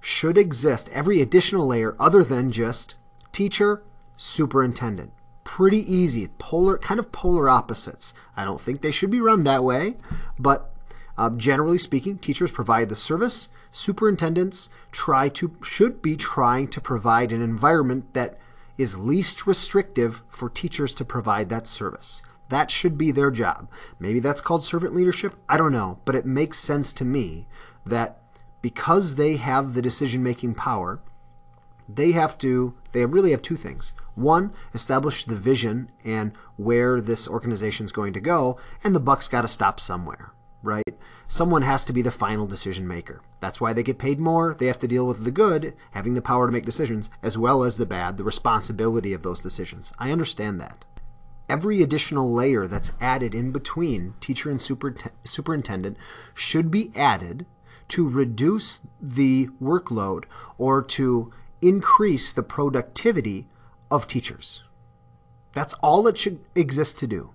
should 0.00 0.36
exist, 0.36 0.90
every 0.92 1.20
additional 1.20 1.66
layer 1.66 1.96
other 1.98 2.22
than 2.22 2.50
just 2.50 2.94
teacher, 3.32 3.82
superintendent. 4.16 5.12
Pretty 5.44 5.80
easy, 5.92 6.28
polar, 6.38 6.78
kind 6.78 7.00
of 7.00 7.12
polar 7.12 7.48
opposites. 7.48 8.14
I 8.36 8.44
don't 8.44 8.60
think 8.60 8.80
they 8.80 8.90
should 8.90 9.10
be 9.10 9.20
run 9.20 9.44
that 9.44 9.64
way, 9.64 9.96
but 10.38 10.72
uh, 11.16 11.30
generally 11.30 11.78
speaking, 11.78 12.18
teachers 12.18 12.50
provide 12.50 12.88
the 12.88 12.94
service. 12.94 13.48
Superintendents 13.70 14.68
try 14.90 15.28
to 15.30 15.56
should 15.62 16.02
be 16.02 16.16
trying 16.16 16.68
to 16.68 16.80
provide 16.80 17.32
an 17.32 17.42
environment 17.42 18.14
that 18.14 18.38
is 18.76 18.98
least 18.98 19.46
restrictive 19.46 20.22
for 20.28 20.48
teachers 20.48 20.92
to 20.94 21.04
provide 21.04 21.48
that 21.48 21.66
service. 21.66 22.22
That 22.48 22.70
should 22.70 22.98
be 22.98 23.10
their 23.10 23.30
job. 23.30 23.68
Maybe 23.98 24.20
that's 24.20 24.40
called 24.40 24.64
servant 24.64 24.94
leadership. 24.94 25.34
I 25.48 25.56
don't 25.56 25.72
know, 25.72 25.98
but 26.04 26.14
it 26.14 26.26
makes 26.26 26.58
sense 26.58 26.92
to 26.94 27.04
me 27.04 27.46
that 27.86 28.20
because 28.62 29.16
they 29.16 29.36
have 29.36 29.74
the 29.74 29.82
decision 29.82 30.22
making 30.22 30.54
power, 30.54 31.00
They 31.88 32.12
have 32.12 32.38
to, 32.38 32.74
they 32.92 33.04
really 33.04 33.30
have 33.32 33.42
two 33.42 33.56
things. 33.56 33.92
One, 34.14 34.52
establish 34.72 35.24
the 35.24 35.34
vision 35.34 35.90
and 36.04 36.32
where 36.56 37.00
this 37.00 37.28
organization 37.28 37.84
is 37.84 37.92
going 37.92 38.12
to 38.14 38.20
go, 38.20 38.58
and 38.82 38.94
the 38.94 39.00
buck's 39.00 39.28
got 39.28 39.42
to 39.42 39.48
stop 39.48 39.78
somewhere, 39.80 40.32
right? 40.62 40.94
Someone 41.24 41.62
has 41.62 41.84
to 41.84 41.92
be 41.92 42.02
the 42.02 42.10
final 42.10 42.46
decision 42.46 42.88
maker. 42.88 43.20
That's 43.40 43.60
why 43.60 43.72
they 43.72 43.82
get 43.82 43.98
paid 43.98 44.18
more. 44.18 44.54
They 44.54 44.66
have 44.66 44.78
to 44.78 44.88
deal 44.88 45.06
with 45.06 45.24
the 45.24 45.30
good, 45.30 45.74
having 45.90 46.14
the 46.14 46.22
power 46.22 46.46
to 46.46 46.52
make 46.52 46.64
decisions, 46.64 47.10
as 47.22 47.36
well 47.36 47.64
as 47.64 47.76
the 47.76 47.86
bad, 47.86 48.16
the 48.16 48.24
responsibility 48.24 49.12
of 49.12 49.22
those 49.22 49.40
decisions. 49.42 49.92
I 49.98 50.10
understand 50.10 50.60
that. 50.60 50.84
Every 51.48 51.82
additional 51.82 52.32
layer 52.32 52.66
that's 52.66 52.92
added 53.00 53.34
in 53.34 53.52
between 53.52 54.14
teacher 54.20 54.50
and 54.50 54.60
superintendent 54.60 55.96
should 56.32 56.70
be 56.70 56.90
added 56.94 57.46
to 57.88 58.08
reduce 58.08 58.80
the 59.00 59.48
workload 59.62 60.24
or 60.56 60.82
to 60.82 61.32
increase 61.60 62.32
the 62.32 62.42
productivity 62.42 63.46
of 63.90 64.06
teachers. 64.06 64.64
That's 65.52 65.74
all 65.74 66.06
it 66.06 66.16
should 66.16 66.40
exist 66.54 66.98
to 66.98 67.06
do. 67.06 67.30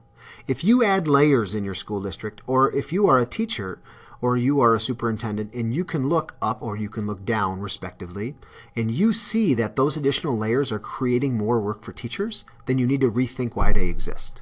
If 0.47 0.63
you 0.63 0.83
add 0.83 1.07
layers 1.07 1.53
in 1.53 1.63
your 1.63 1.75
school 1.75 2.01
district, 2.01 2.41
or 2.47 2.73
if 2.75 2.91
you 2.91 3.07
are 3.07 3.19
a 3.19 3.25
teacher 3.25 3.79
or 4.21 4.35
you 4.35 4.59
are 4.59 4.75
a 4.75 4.79
superintendent 4.79 5.53
and 5.53 5.73
you 5.73 5.85
can 5.85 6.07
look 6.07 6.35
up 6.41 6.61
or 6.61 6.75
you 6.75 6.89
can 6.89 7.07
look 7.07 7.25
down, 7.25 7.59
respectively, 7.59 8.35
and 8.75 8.91
you 8.91 9.13
see 9.13 9.53
that 9.53 9.75
those 9.75 9.95
additional 9.95 10.37
layers 10.37 10.71
are 10.71 10.79
creating 10.79 11.37
more 11.37 11.59
work 11.59 11.83
for 11.83 11.93
teachers, 11.93 12.43
then 12.65 12.77
you 12.77 12.85
need 12.85 13.01
to 13.01 13.11
rethink 13.11 13.55
why 13.55 13.71
they 13.71 13.87
exist. 13.87 14.41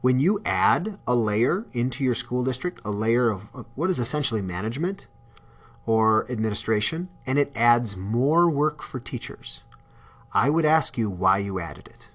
When 0.00 0.18
you 0.18 0.40
add 0.46 0.98
a 1.06 1.14
layer 1.14 1.66
into 1.72 2.04
your 2.04 2.14
school 2.14 2.44
district, 2.44 2.80
a 2.84 2.90
layer 2.90 3.28
of, 3.28 3.48
what 3.74 3.90
is 3.90 3.98
essentially 3.98 4.40
management 4.40 5.08
or 5.84 6.30
administration, 6.30 7.08
and 7.26 7.38
it 7.38 7.52
adds 7.54 7.96
more 7.96 8.48
work 8.48 8.82
for 8.82 9.00
teachers, 9.00 9.62
I 10.32 10.48
would 10.48 10.64
ask 10.64 10.96
you 10.96 11.10
why 11.10 11.38
you 11.38 11.58
added 11.58 11.88
it. 11.88 12.06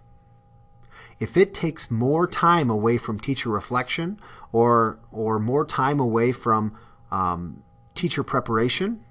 If 1.20 1.38
it 1.38 1.54
takes 1.54 1.92
more 1.92 2.28
time 2.28 2.70
away 2.70 2.98
from 2.98 3.20
teacher 3.20 3.50
reflection 3.50 4.20
or, 4.52 5.00
or 5.12 5.40
more 5.40 5.66
time 5.66 6.00
away 6.00 6.32
from 6.32 6.78
um, 7.12 7.64
teacher 7.94 8.24
preparation 8.24 9.04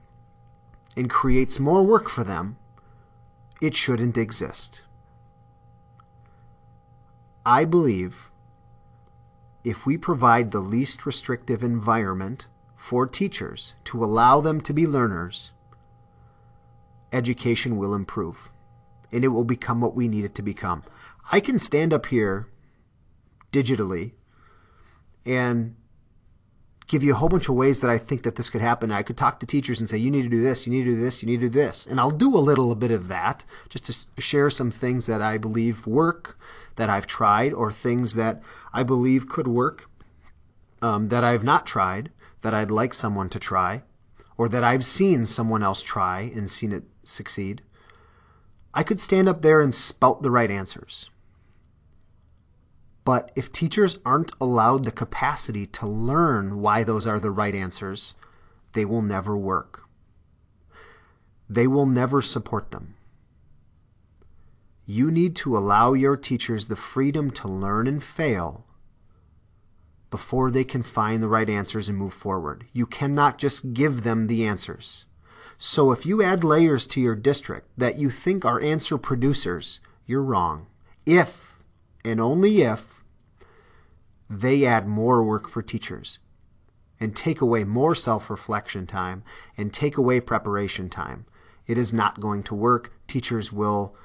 and 0.96 1.10
creates 1.10 1.58
more 1.58 1.82
work 1.82 2.08
for 2.08 2.24
them, 2.24 2.56
it 3.60 3.74
shouldn't 3.74 4.18
exist. 4.18 4.82
I 7.46 7.64
believe 7.64 8.30
if 9.64 9.86
we 9.86 9.96
provide 9.96 10.50
the 10.50 10.60
least 10.60 11.06
restrictive 11.06 11.62
environment 11.62 12.46
for 12.76 13.06
teachers 13.06 13.74
to 13.84 14.04
allow 14.04 14.40
them 14.40 14.60
to 14.60 14.74
be 14.74 14.86
learners, 14.86 15.50
education 17.12 17.76
will 17.76 17.94
improve 17.94 18.50
and 19.14 19.24
it 19.24 19.28
will 19.28 19.44
become 19.44 19.80
what 19.80 19.94
we 19.94 20.08
need 20.08 20.24
it 20.24 20.34
to 20.34 20.42
become. 20.42 20.82
I 21.32 21.40
can 21.40 21.58
stand 21.58 21.92
up 21.94 22.06
here 22.06 22.48
digitally 23.52 24.12
and 25.24 25.76
give 26.86 27.02
you 27.02 27.12
a 27.12 27.16
whole 27.16 27.28
bunch 27.28 27.48
of 27.48 27.54
ways 27.54 27.80
that 27.80 27.88
I 27.88 27.96
think 27.96 28.24
that 28.24 28.36
this 28.36 28.50
could 28.50 28.60
happen. 28.60 28.90
I 28.90 29.02
could 29.02 29.16
talk 29.16 29.40
to 29.40 29.46
teachers 29.46 29.80
and 29.80 29.88
say, 29.88 29.96
you 29.96 30.10
need 30.10 30.22
to 30.22 30.28
do 30.28 30.42
this, 30.42 30.66
you 30.66 30.72
need 30.72 30.84
to 30.84 30.90
do 30.90 31.00
this, 31.00 31.22
you 31.22 31.28
need 31.28 31.40
to 31.40 31.46
do 31.46 31.50
this. 31.50 31.86
And 31.86 31.98
I'll 31.98 32.10
do 32.10 32.36
a 32.36 32.38
little 32.38 32.74
bit 32.74 32.90
of 32.90 33.08
that 33.08 33.44
just 33.70 33.86
to 34.16 34.20
share 34.20 34.50
some 34.50 34.70
things 34.70 35.06
that 35.06 35.22
I 35.22 35.38
believe 35.38 35.86
work, 35.86 36.38
that 36.76 36.90
I've 36.90 37.06
tried, 37.06 37.54
or 37.54 37.70
things 37.70 38.16
that 38.16 38.42
I 38.72 38.82
believe 38.82 39.28
could 39.28 39.46
work 39.46 39.88
um, 40.82 41.08
that 41.08 41.24
I've 41.24 41.44
not 41.44 41.64
tried, 41.64 42.10
that 42.42 42.52
I'd 42.52 42.70
like 42.70 42.92
someone 42.92 43.30
to 43.30 43.38
try, 43.38 43.84
or 44.36 44.48
that 44.50 44.64
I've 44.64 44.84
seen 44.84 45.24
someone 45.24 45.62
else 45.62 45.82
try 45.82 46.30
and 46.34 46.50
seen 46.50 46.72
it 46.72 46.82
succeed. 47.04 47.62
I 48.74 48.82
could 48.82 49.00
stand 49.00 49.28
up 49.28 49.40
there 49.40 49.60
and 49.60 49.74
spout 49.74 50.22
the 50.22 50.32
right 50.32 50.50
answers. 50.50 51.08
But 53.04 53.30
if 53.36 53.52
teachers 53.52 53.98
aren't 54.04 54.32
allowed 54.40 54.84
the 54.84 54.90
capacity 54.90 55.66
to 55.66 55.86
learn 55.86 56.60
why 56.60 56.82
those 56.82 57.06
are 57.06 57.20
the 57.20 57.30
right 57.30 57.54
answers, 57.54 58.14
they 58.72 58.84
will 58.84 59.02
never 59.02 59.36
work. 59.36 59.84
They 61.48 61.66
will 61.66 61.86
never 61.86 62.20
support 62.20 62.72
them. 62.72 62.94
You 64.86 65.10
need 65.10 65.36
to 65.36 65.56
allow 65.56 65.92
your 65.92 66.16
teachers 66.16 66.66
the 66.68 66.76
freedom 66.76 67.30
to 67.32 67.48
learn 67.48 67.86
and 67.86 68.02
fail 68.02 68.66
before 70.10 70.50
they 70.50 70.64
can 70.64 70.82
find 70.82 71.22
the 71.22 71.28
right 71.28 71.48
answers 71.48 71.88
and 71.88 71.98
move 71.98 72.12
forward. 72.12 72.66
You 72.72 72.86
cannot 72.86 73.38
just 73.38 73.72
give 73.72 74.02
them 74.02 74.26
the 74.26 74.46
answers. 74.46 75.04
So 75.58 75.92
if 75.92 76.04
you 76.04 76.22
add 76.22 76.44
layers 76.44 76.86
to 76.88 77.00
your 77.00 77.14
district 77.14 77.68
that 77.76 77.98
you 77.98 78.10
think 78.10 78.44
are 78.44 78.60
answer 78.60 78.98
producers, 78.98 79.80
you're 80.06 80.22
wrong. 80.22 80.66
If, 81.06 81.62
and 82.04 82.20
only 82.20 82.62
if, 82.62 83.02
they 84.28 84.64
add 84.64 84.86
more 84.86 85.22
work 85.22 85.48
for 85.48 85.62
teachers 85.62 86.18
and 86.98 87.14
take 87.14 87.40
away 87.40 87.64
more 87.64 87.94
self 87.94 88.30
reflection 88.30 88.86
time 88.86 89.22
and 89.56 89.72
take 89.72 89.96
away 89.96 90.20
preparation 90.20 90.88
time. 90.88 91.26
It 91.66 91.78
is 91.78 91.92
not 91.92 92.20
going 92.20 92.42
to 92.44 92.54
work. 92.54 92.92
Teachers 93.06 93.52
will 93.52 93.96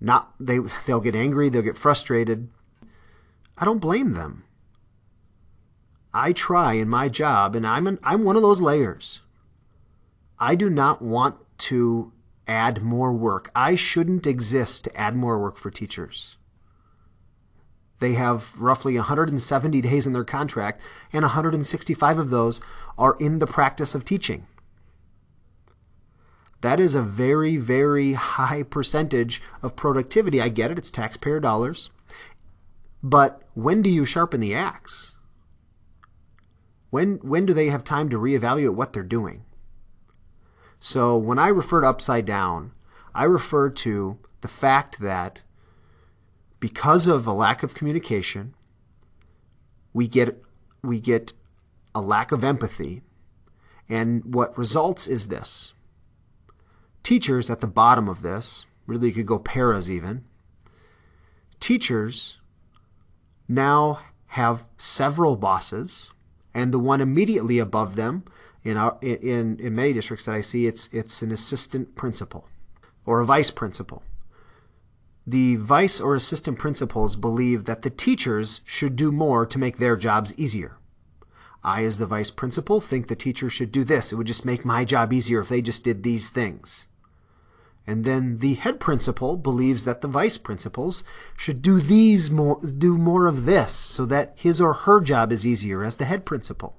not, 0.00 0.34
they, 0.40 0.58
they'll 0.86 1.00
get 1.00 1.14
angry, 1.14 1.48
they'll 1.48 1.62
get 1.62 1.76
frustrated. 1.76 2.48
I 3.56 3.64
don't 3.64 3.78
blame 3.78 4.12
them. 4.12 4.44
I 6.12 6.32
try 6.32 6.74
in 6.74 6.88
my 6.88 7.08
job, 7.08 7.56
and 7.56 7.66
I'm, 7.66 7.86
an, 7.86 7.98
I'm 8.02 8.24
one 8.24 8.36
of 8.36 8.42
those 8.42 8.60
layers. 8.60 9.20
I 10.44 10.56
do 10.56 10.68
not 10.68 11.00
want 11.00 11.36
to 11.70 12.12
add 12.46 12.82
more 12.82 13.14
work. 13.14 13.50
I 13.54 13.76
shouldn't 13.76 14.26
exist 14.26 14.84
to 14.84 14.94
add 14.94 15.16
more 15.16 15.38
work 15.38 15.56
for 15.56 15.70
teachers. 15.70 16.36
They 17.98 18.12
have 18.12 18.60
roughly 18.60 18.94
170 18.96 19.80
days 19.80 20.06
in 20.06 20.12
their 20.12 20.22
contract, 20.22 20.82
and 21.14 21.22
165 21.22 22.18
of 22.18 22.28
those 22.28 22.60
are 22.98 23.16
in 23.18 23.38
the 23.38 23.46
practice 23.46 23.94
of 23.94 24.04
teaching. 24.04 24.46
That 26.60 26.78
is 26.78 26.94
a 26.94 27.00
very, 27.00 27.56
very 27.56 28.12
high 28.12 28.64
percentage 28.64 29.40
of 29.62 29.76
productivity. 29.76 30.42
I 30.42 30.50
get 30.50 30.70
it, 30.70 30.76
it's 30.76 30.90
taxpayer 30.90 31.40
dollars. 31.40 31.88
But 33.02 33.40
when 33.54 33.80
do 33.80 33.88
you 33.88 34.04
sharpen 34.04 34.40
the 34.40 34.54
axe? 34.54 35.16
When, 36.90 37.14
when 37.22 37.46
do 37.46 37.54
they 37.54 37.70
have 37.70 37.82
time 37.82 38.10
to 38.10 38.18
reevaluate 38.18 38.74
what 38.74 38.92
they're 38.92 39.02
doing? 39.02 39.46
So 40.84 41.16
when 41.16 41.38
I 41.38 41.48
refer 41.48 41.80
to 41.80 41.88
upside 41.88 42.26
down, 42.26 42.72
I 43.14 43.24
refer 43.24 43.70
to 43.70 44.18
the 44.42 44.48
fact 44.48 45.00
that 45.00 45.40
because 46.60 47.06
of 47.06 47.26
a 47.26 47.32
lack 47.32 47.62
of 47.62 47.74
communication, 47.74 48.52
we 49.94 50.08
get 50.08 50.44
we 50.82 51.00
get 51.00 51.32
a 51.94 52.02
lack 52.02 52.32
of 52.32 52.44
empathy. 52.44 53.00
And 53.88 54.34
what 54.34 54.58
results 54.58 55.06
is 55.06 55.28
this. 55.28 55.72
Teachers 57.02 57.48
at 57.48 57.60
the 57.60 57.66
bottom 57.66 58.06
of 58.06 58.20
this, 58.20 58.66
really 58.86 59.08
you 59.08 59.14
could 59.14 59.26
go 59.26 59.38
paras 59.38 59.90
even. 59.90 60.26
Teachers 61.60 62.40
now 63.48 64.00
have 64.26 64.68
several 64.76 65.36
bosses, 65.36 66.12
and 66.52 66.74
the 66.74 66.78
one 66.78 67.00
immediately 67.00 67.58
above 67.58 67.96
them 67.96 68.24
in, 68.64 68.78
our, 68.78 68.98
in, 69.02 69.58
in 69.60 69.74
many 69.74 69.92
districts 69.92 70.24
that 70.24 70.34
I 70.34 70.40
see, 70.40 70.66
it's, 70.66 70.88
it's 70.92 71.20
an 71.22 71.30
assistant 71.30 71.94
principal 71.94 72.48
or 73.04 73.20
a 73.20 73.26
vice 73.26 73.50
principal. 73.50 74.02
The 75.26 75.56
vice 75.56 76.00
or 76.00 76.14
assistant 76.14 76.58
principals 76.58 77.16
believe 77.16 77.64
that 77.64 77.82
the 77.82 77.90
teachers 77.90 78.62
should 78.64 78.96
do 78.96 79.12
more 79.12 79.46
to 79.46 79.58
make 79.58 79.78
their 79.78 79.96
jobs 79.96 80.36
easier. 80.38 80.78
I, 81.62 81.84
as 81.84 81.98
the 81.98 82.06
vice 82.06 82.30
principal, 82.30 82.80
think 82.80 83.08
the 83.08 83.16
teachers 83.16 83.52
should 83.52 83.72
do 83.72 83.84
this. 83.84 84.12
It 84.12 84.16
would 84.16 84.26
just 84.26 84.44
make 84.44 84.64
my 84.64 84.84
job 84.84 85.12
easier 85.12 85.40
if 85.40 85.48
they 85.48 85.62
just 85.62 85.84
did 85.84 86.02
these 86.02 86.28
things. 86.28 86.86
And 87.86 88.04
then 88.04 88.38
the 88.38 88.54
head 88.54 88.80
principal 88.80 89.36
believes 89.36 89.84
that 89.84 90.00
the 90.00 90.08
vice 90.08 90.38
principals 90.38 91.04
should 91.36 91.60
do 91.60 91.80
these 91.80 92.30
more, 92.30 92.60
do 92.60 92.96
more 92.96 93.26
of 93.26 93.44
this 93.44 93.74
so 93.74 94.06
that 94.06 94.32
his 94.36 94.60
or 94.60 94.72
her 94.72 95.00
job 95.00 95.32
is 95.32 95.46
easier 95.46 95.82
as 95.82 95.98
the 95.98 96.06
head 96.06 96.24
principal 96.24 96.78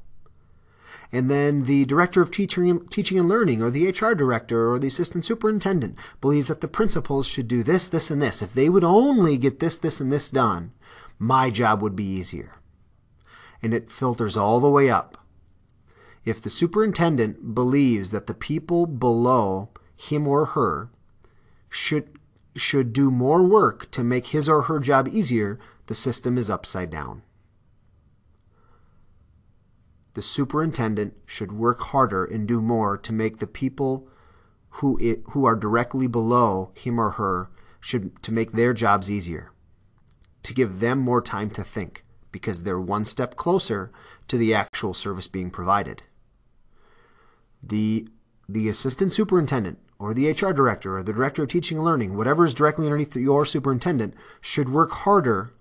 and 1.11 1.29
then 1.29 1.63
the 1.63 1.85
director 1.85 2.21
of 2.21 2.31
teaching, 2.31 2.87
teaching 2.87 3.19
and 3.19 3.29
learning 3.29 3.61
or 3.61 3.69
the 3.69 3.87
HR 3.87 4.13
director 4.13 4.71
or 4.71 4.79
the 4.79 4.87
assistant 4.87 5.25
superintendent 5.25 5.97
believes 6.21 6.47
that 6.47 6.61
the 6.61 6.67
principals 6.67 7.27
should 7.27 7.47
do 7.47 7.63
this, 7.63 7.87
this, 7.87 8.09
and 8.09 8.21
this. 8.21 8.41
If 8.41 8.53
they 8.53 8.69
would 8.69 8.83
only 8.83 9.37
get 9.37 9.59
this, 9.59 9.79
this, 9.79 9.99
and 9.99 10.11
this 10.11 10.29
done, 10.29 10.71
my 11.19 11.49
job 11.49 11.81
would 11.81 11.95
be 11.95 12.05
easier. 12.05 12.55
And 13.61 13.73
it 13.73 13.91
filters 13.91 14.35
all 14.35 14.59
the 14.59 14.69
way 14.69 14.89
up. 14.89 15.17
If 16.23 16.41
the 16.41 16.49
superintendent 16.49 17.53
believes 17.53 18.11
that 18.11 18.27
the 18.27 18.33
people 18.33 18.87
below 18.87 19.69
him 19.95 20.27
or 20.27 20.45
her 20.47 20.89
should 21.69 22.19
should 22.57 22.93
do 22.93 23.11
more 23.11 23.43
work 23.43 23.91
to 23.91 24.01
make 24.01 24.27
his 24.27 24.47
or 24.47 24.63
her 24.63 24.79
job 24.79 25.09
easier, 25.09 25.59
the 25.87 25.95
system 25.95 26.37
is 26.37 26.49
upside 26.49 26.89
down 26.89 27.21
the 30.15 30.21
superintendent 30.21 31.13
should 31.25 31.51
work 31.51 31.79
harder 31.81 32.25
and 32.25 32.47
do 32.47 32.61
more 32.61 32.97
to 32.97 33.13
make 33.13 33.37
the 33.37 33.47
people 33.47 34.07
who 34.69 34.97
it, 34.97 35.21
who 35.31 35.45
are 35.45 35.55
directly 35.55 36.07
below 36.07 36.71
him 36.73 36.99
or 36.99 37.11
her 37.11 37.49
should 37.79 38.21
to 38.23 38.31
make 38.31 38.53
their 38.53 38.73
jobs 38.73 39.11
easier, 39.11 39.51
to 40.41 40.53
give 40.53 40.79
them 40.79 40.99
more 40.99 41.21
time 41.21 41.49
to 41.51 41.63
think 41.63 42.03
because 42.31 42.63
they're 42.63 42.79
one 42.79 43.05
step 43.05 43.35
closer 43.35 43.91
to 44.27 44.37
the 44.37 44.53
actual 44.53 44.93
service 44.93 45.27
being 45.27 45.51
provided. 45.51 46.03
The 47.61 48.07
the 48.47 48.69
assistant 48.69 49.11
superintendent 49.11 49.79
or 49.99 50.13
the 50.13 50.29
HR 50.29 50.51
director 50.53 50.97
or 50.97 51.03
the 51.03 51.13
director 51.13 51.43
of 51.43 51.49
teaching 51.49 51.77
and 51.77 51.85
learning, 51.85 52.15
whatever 52.15 52.45
is 52.45 52.53
directly 52.53 52.85
underneath 52.85 53.15
your 53.15 53.45
superintendent, 53.45 54.13
should 54.39 54.69
work 54.69 54.91
harder 54.91 55.51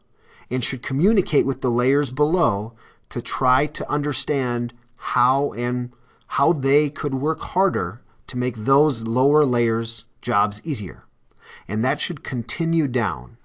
and 0.48 0.62
should 0.62 0.82
communicate 0.82 1.46
with 1.46 1.60
the 1.60 1.70
layers 1.70 2.12
below 2.12 2.74
to 3.10 3.22
try 3.22 3.66
to 3.66 3.90
understand 3.90 4.72
how 4.96 5.52
and 5.52 5.92
how 6.28 6.52
they 6.52 6.90
could 6.90 7.14
work 7.14 7.40
harder 7.40 8.02
to 8.26 8.36
make 8.36 8.56
those 8.56 9.06
lower 9.06 9.44
layers 9.44 10.04
jobs 10.20 10.60
easier. 10.64 11.04
And 11.68 11.84
that 11.84 12.00
should 12.00 12.24
continue 12.24 12.88
down. 12.88 13.36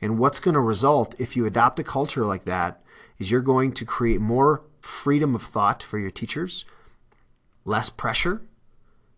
And 0.00 0.18
what's 0.18 0.38
going 0.38 0.54
to 0.54 0.60
result 0.60 1.14
if 1.18 1.36
you 1.36 1.46
adopt 1.46 1.78
a 1.78 1.84
culture 1.84 2.24
like 2.24 2.44
that 2.44 2.80
is 3.18 3.30
you're 3.30 3.40
going 3.40 3.72
to 3.72 3.84
create 3.84 4.20
more 4.20 4.62
freedom 4.80 5.34
of 5.34 5.42
thought 5.42 5.82
for 5.82 5.98
your 5.98 6.10
teachers, 6.10 6.64
less 7.64 7.90
pressure, 7.90 8.42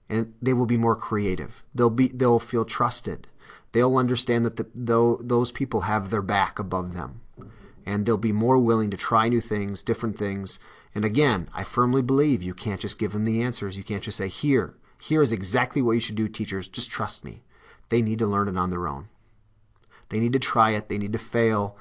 and 0.08 0.34
they 0.40 0.52
will 0.52 0.66
be 0.66 0.76
more 0.76 0.96
creative. 0.96 1.62
They'll 1.74 1.90
be 1.90 2.08
they'll 2.08 2.40
feel 2.40 2.64
trusted. 2.64 3.26
They'll 3.72 3.96
understand 3.96 4.44
that 4.44 4.56
the, 4.56 4.66
though 4.74 5.20
those 5.22 5.52
people 5.52 5.82
have 5.82 6.10
their 6.10 6.22
back 6.22 6.58
above 6.58 6.94
them, 6.94 7.20
and 7.86 8.04
they'll 8.04 8.16
be 8.16 8.32
more 8.32 8.58
willing 8.58 8.90
to 8.90 8.96
try 8.96 9.28
new 9.28 9.40
things, 9.40 9.82
different 9.82 10.18
things. 10.18 10.58
And 10.94 11.04
again, 11.04 11.48
I 11.54 11.62
firmly 11.62 12.02
believe 12.02 12.42
you 12.42 12.54
can't 12.54 12.80
just 12.80 12.98
give 12.98 13.12
them 13.12 13.24
the 13.24 13.42
answers. 13.42 13.76
You 13.76 13.84
can't 13.84 14.02
just 14.02 14.18
say 14.18 14.28
here, 14.28 14.74
here 15.00 15.22
is 15.22 15.32
exactly 15.32 15.80
what 15.80 15.92
you 15.92 16.00
should 16.00 16.16
do, 16.16 16.28
teachers. 16.28 16.68
Just 16.68 16.90
trust 16.90 17.24
me. 17.24 17.42
They 17.88 18.02
need 18.02 18.18
to 18.18 18.26
learn 18.26 18.48
it 18.48 18.58
on 18.58 18.70
their 18.70 18.86
own. 18.86 19.08
They 20.10 20.20
need 20.20 20.32
to 20.32 20.38
try 20.38 20.70
it. 20.70 20.88
They 20.88 20.98
need 20.98 21.12
to 21.12 21.18
fail 21.18 21.76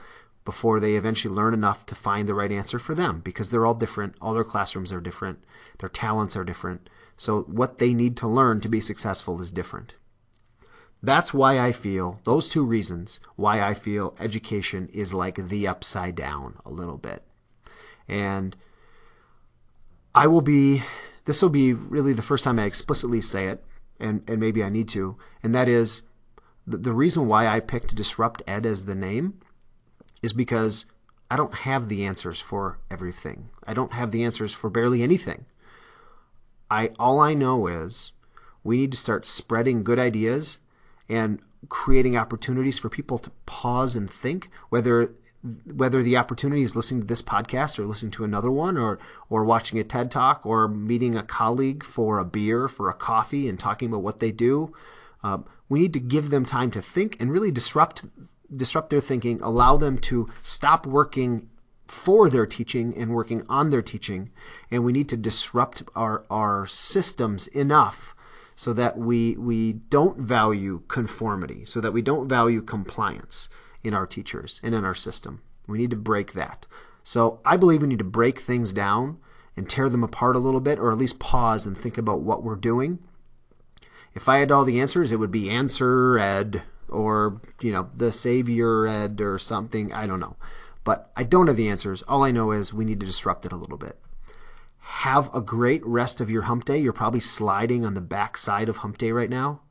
before 0.45 0.79
they 0.79 0.95
eventually 0.95 1.33
learn 1.33 1.53
enough 1.53 1.85
to 1.87 1.95
find 1.95 2.27
the 2.27 2.33
right 2.33 2.51
answer 2.51 2.79
for 2.79 2.95
them 2.95 3.19
because 3.19 3.51
they're 3.51 3.65
all 3.65 3.73
different. 3.73 4.15
All 4.21 4.33
their 4.33 4.43
classrooms 4.43 4.91
are 4.91 5.01
different. 5.01 5.43
Their 5.79 5.89
talents 5.89 6.35
are 6.35 6.43
different. 6.43 6.89
So 7.17 7.41
what 7.41 7.77
they 7.79 7.93
need 7.93 8.15
to 8.17 8.27
learn 8.27 8.61
to 8.61 8.69
be 8.69 8.79
successful 8.79 9.41
is 9.41 9.51
different. 9.51 9.95
That's 11.01 11.33
why 11.33 11.59
I 11.59 11.71
feel, 11.71 12.19
those 12.25 12.49
two 12.49 12.65
reasons, 12.65 13.19
why 13.35 13.61
I 13.61 13.73
feel 13.73 14.15
education 14.19 14.89
is 14.91 15.13
like 15.13 15.47
the 15.47 15.67
upside 15.67 16.15
down 16.15 16.57
a 16.65 16.69
little 16.69 16.97
bit. 16.97 17.23
And 18.07 18.57
I 20.13 20.27
will 20.27 20.41
be, 20.41 20.83
this 21.25 21.41
will 21.41 21.49
be 21.49 21.71
really 21.73 22.11
the 22.11 22.21
first 22.21 22.43
time 22.43 22.59
I 22.59 22.65
explicitly 22.65 23.21
say 23.21 23.47
it, 23.47 23.63
and, 23.99 24.23
and 24.27 24.39
maybe 24.39 24.63
I 24.63 24.69
need 24.69 24.89
to, 24.89 25.17
and 25.41 25.55
that 25.55 25.69
is 25.69 26.01
the, 26.67 26.77
the 26.77 26.93
reason 26.93 27.27
why 27.27 27.47
I 27.47 27.59
picked 27.59 27.95
Disrupt 27.95 28.41
Ed 28.47 28.65
as 28.65 28.85
the 28.85 28.95
name 28.95 29.39
is 30.21 30.33
because 30.33 30.85
I 31.31 31.35
don't 31.35 31.53
have 31.59 31.89
the 31.89 32.05
answers 32.05 32.39
for 32.39 32.79
everything. 32.89 33.49
I 33.65 33.73
don't 33.73 33.93
have 33.93 34.11
the 34.11 34.23
answers 34.23 34.53
for 34.53 34.69
barely 34.69 35.01
anything. 35.01 35.45
I 36.71 36.91
all 36.99 37.19
I 37.19 37.33
know 37.33 37.67
is 37.67 38.11
we 38.63 38.77
need 38.77 38.91
to 38.91 38.97
start 38.97 39.25
spreading 39.25 39.83
good 39.83 39.99
ideas 39.99 40.57
and 41.09 41.39
creating 41.67 42.15
opportunities 42.15 42.77
for 42.77 42.89
people 42.89 43.17
to 43.19 43.31
pause 43.45 43.95
and 43.95 44.09
think 44.09 44.49
whether 44.69 45.13
whether 45.73 46.03
the 46.03 46.17
opportunity 46.17 46.63
is 46.63 46.75
listening 46.75 47.01
to 47.01 47.07
this 47.07 47.21
podcast 47.21 47.79
or 47.79 47.85
listening 47.85 48.11
to 48.11 48.23
another 48.23 48.51
one 48.51 48.77
or 48.77 48.99
or 49.29 49.43
watching 49.43 49.79
a 49.79 49.83
TED 49.83 50.11
talk 50.11 50.45
or 50.45 50.67
meeting 50.67 51.15
a 51.15 51.23
colleague 51.23 51.83
for 51.83 52.19
a 52.19 52.25
beer 52.25 52.67
for 52.67 52.89
a 52.89 52.93
coffee 52.93 53.47
and 53.47 53.59
talking 53.59 53.89
about 53.89 54.03
what 54.03 54.19
they 54.19 54.31
do 54.31 54.73
um, 55.23 55.45
we 55.67 55.79
need 55.79 55.93
to 55.93 55.99
give 55.99 56.29
them 56.29 56.45
time 56.45 56.71
to 56.71 56.81
think 56.81 57.19
and 57.19 57.31
really 57.31 57.51
disrupt 57.51 58.05
disrupt 58.55 58.89
their 58.89 59.01
thinking, 59.01 59.39
allow 59.41 59.77
them 59.77 59.97
to 59.97 60.29
stop 60.41 60.85
working 60.85 61.49
for 61.85 62.29
their 62.29 62.45
teaching 62.45 62.95
and 62.95 63.11
working 63.11 63.43
on 63.49 63.69
their 63.69 63.81
teaching. 63.81 64.31
And 64.69 64.83
we 64.83 64.91
need 64.91 65.09
to 65.09 65.17
disrupt 65.17 65.83
our, 65.95 66.23
our 66.29 66.67
systems 66.67 67.47
enough 67.49 68.15
so 68.59 68.73
that 68.73 68.97
we, 68.97 69.37
we 69.37 69.71
don't 69.71 70.19
value 70.19 70.81
conformity, 70.89 71.63
so 71.63 71.79
that 71.79 71.93
we 71.93 72.01
don't 72.01 72.27
value 72.27 72.61
compliance 72.61 73.47
in 73.85 73.93
our 73.93 74.05
teachers 74.05 74.59
and 74.61 74.75
in 74.75 74.83
our 74.83 74.93
system. 74.93 75.41
We 75.65 75.77
need 75.77 75.91
to 75.91 75.95
break 75.95 76.33
that. 76.33 76.67
So 77.01 77.39
I 77.45 77.55
believe 77.55 77.81
we 77.81 77.87
need 77.87 77.99
to 77.99 78.03
break 78.03 78.39
things 78.39 78.73
down 78.73 79.17
and 79.55 79.69
tear 79.69 79.87
them 79.87 80.03
apart 80.03 80.35
a 80.35 80.39
little 80.39 80.59
bit, 80.59 80.77
or 80.77 80.91
at 80.91 80.97
least 80.97 81.19
pause 81.19 81.65
and 81.65 81.77
think 81.77 81.97
about 81.97 82.19
what 82.19 82.43
we're 82.43 82.57
doing. 82.57 82.99
If 84.13 84.27
I 84.27 84.39
had 84.39 84.51
all 84.51 84.65
the 84.65 84.81
answers, 84.81 85.13
it 85.13 85.19
would 85.19 85.31
be 85.31 85.49
answer 85.49 86.19
ed 86.19 86.63
or 86.89 87.39
you 87.61 87.71
know 87.71 87.89
the 87.95 88.11
savior 88.11 88.87
ed 88.87 89.21
or 89.21 89.37
something 89.37 89.93
i 89.93 90.07
don't 90.07 90.19
know 90.19 90.35
but 90.83 91.11
i 91.15 91.23
don't 91.23 91.45
have 91.45 91.55
the 91.55 91.69
answers 91.69 92.01
all 92.07 92.23
i 92.23 92.31
know 92.31 92.49
is 92.49 92.73
we 92.73 92.83
need 92.83 92.99
to 92.99 93.05
disrupt 93.05 93.45
it 93.45 93.51
a 93.51 93.55
little 93.55 93.77
bit 93.77 93.99
have 94.93 95.33
a 95.33 95.41
great 95.41 95.85
rest 95.85 96.19
of 96.19 96.29
your 96.29 96.43
hump 96.43 96.65
day. 96.65 96.77
You're 96.77 96.93
probably 96.93 97.19
sliding 97.19 97.85
on 97.85 97.93
the 97.93 98.01
back 98.01 98.37
side 98.37 98.69
of 98.69 98.77
hump 98.77 98.97
day 98.97 99.11
right 99.11 99.29
now. 99.29 99.61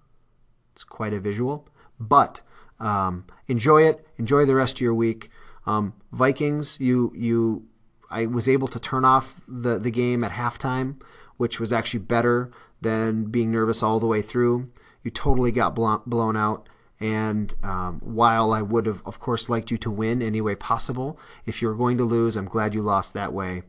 It's 0.73 0.85
quite 0.85 1.13
a 1.13 1.21
visual. 1.21 1.69
But 1.99 2.43
um, 2.81 3.27
enjoy 3.47 3.83
it. 3.83 4.07
Enjoy 4.17 4.45
the 4.45 4.55
rest 4.55 4.77
of 4.77 4.81
your 4.81 4.95
week. 4.95 5.31
Um, 5.67 5.93
vikings 6.13 6.81
you 6.81 7.13
you 7.15 7.67
i 8.11 8.25
was 8.25 8.49
able 8.49 8.69
to 8.69 8.81
turn 8.81 9.05
off 9.05 9.43
the, 9.47 9.79
the 9.79 9.91
game 9.91 10.25
at 10.25 10.33
halftime 10.33 10.97
which 11.39 11.59
was 11.59 11.73
actually 11.73 12.01
better 12.01 12.51
than 12.81 13.25
being 13.25 13.51
nervous 13.51 13.83
all 13.83 13.99
the 13.99 14.07
way 14.07 14.21
through. 14.21 14.71
You 15.03 15.11
totally 15.11 15.51
got 15.51 15.75
blown 15.75 16.37
out. 16.37 16.69
And 17.01 17.55
um, 17.63 18.01
while 18.05 18.53
I 18.53 18.61
would 18.61 18.87
have, 18.87 19.03
of 19.07 19.21
course, 19.21 19.49
liked 19.49 19.71
you 19.71 19.79
to 19.79 19.91
win 19.91 20.21
any 20.21 20.41
way 20.41 20.57
possible, 20.57 21.19
if 21.47 21.63
you're 21.63 21.75
going 21.75 21.97
to 21.99 22.05
lose, 22.05 22.37
I'm 22.37 22.47
glad 22.47 22.75
you 22.75 22.83
lost 22.83 23.15
that 23.15 23.33
way. 23.33 23.63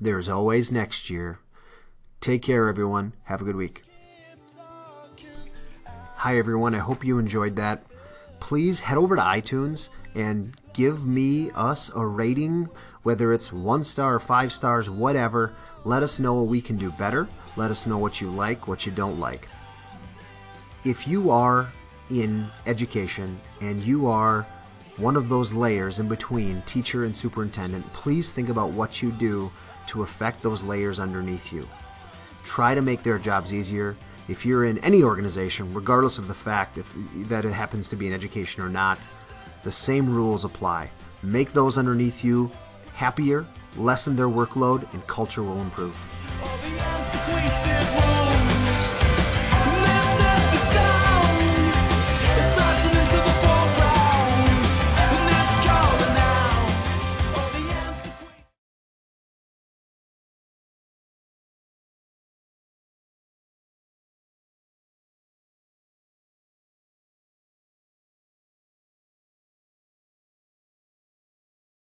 There's 0.00 0.28
always 0.28 0.70
next 0.70 1.10
year. 1.10 1.40
Take 2.20 2.42
care, 2.42 2.68
everyone. 2.68 3.14
Have 3.24 3.40
a 3.40 3.44
good 3.44 3.56
week. 3.56 3.82
Hi, 6.16 6.38
everyone. 6.38 6.74
I 6.74 6.78
hope 6.78 7.04
you 7.04 7.18
enjoyed 7.18 7.56
that. 7.56 7.84
Please 8.38 8.80
head 8.80 8.96
over 8.96 9.16
to 9.16 9.22
iTunes 9.22 9.88
and 10.14 10.56
give 10.72 11.04
me, 11.04 11.50
us, 11.50 11.90
a 11.96 12.06
rating, 12.06 12.68
whether 13.02 13.32
it's 13.32 13.52
one 13.52 13.82
star, 13.82 14.20
five 14.20 14.52
stars, 14.52 14.88
whatever. 14.88 15.52
Let 15.84 16.04
us 16.04 16.20
know 16.20 16.34
what 16.34 16.46
we 16.46 16.60
can 16.60 16.76
do 16.76 16.92
better. 16.92 17.26
Let 17.56 17.72
us 17.72 17.84
know 17.86 17.98
what 17.98 18.20
you 18.20 18.30
like, 18.30 18.68
what 18.68 18.86
you 18.86 18.92
don't 18.92 19.18
like. 19.18 19.48
If 20.84 21.08
you 21.08 21.32
are 21.32 21.72
in 22.08 22.46
education 22.66 23.36
and 23.60 23.82
you 23.82 24.06
are 24.06 24.46
one 24.96 25.16
of 25.16 25.28
those 25.28 25.52
layers 25.52 25.98
in 25.98 26.08
between 26.08 26.62
teacher 26.62 27.04
and 27.04 27.14
superintendent, 27.14 27.84
please 27.92 28.30
think 28.30 28.48
about 28.48 28.70
what 28.70 29.02
you 29.02 29.10
do 29.10 29.50
to 29.88 30.02
affect 30.02 30.42
those 30.42 30.64
layers 30.64 31.00
underneath 31.00 31.52
you. 31.52 31.68
Try 32.44 32.74
to 32.74 32.82
make 32.82 33.02
their 33.02 33.18
jobs 33.18 33.52
easier. 33.52 33.96
If 34.28 34.46
you're 34.46 34.64
in 34.64 34.78
any 34.78 35.02
organization, 35.02 35.74
regardless 35.74 36.18
of 36.18 36.28
the 36.28 36.34
fact 36.34 36.78
if, 36.78 36.92
that 37.28 37.44
it 37.44 37.52
happens 37.52 37.88
to 37.88 37.96
be 37.96 38.06
in 38.06 38.12
education 38.12 38.62
or 38.62 38.68
not, 38.68 39.06
the 39.64 39.72
same 39.72 40.08
rules 40.08 40.44
apply. 40.44 40.90
Make 41.22 41.52
those 41.52 41.78
underneath 41.78 42.24
you 42.24 42.50
happier, 42.94 43.46
lessen 43.76 44.16
their 44.16 44.28
workload, 44.28 44.92
and 44.92 45.06
culture 45.06 45.42
will 45.42 45.60
improve. 45.60 45.96